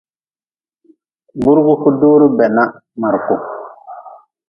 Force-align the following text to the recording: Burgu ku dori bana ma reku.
Burgu 1.41 1.73
ku 1.81 1.89
dori 1.99 2.27
bana 2.37 2.63
ma 2.99 3.07
reku. 3.13 3.35